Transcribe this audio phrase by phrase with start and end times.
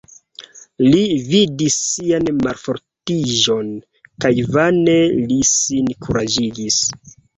[0.85, 3.69] Li vidis sian malfortiĝon
[4.25, 4.97] kaj vane
[5.29, 6.81] li sin kuraĝigis.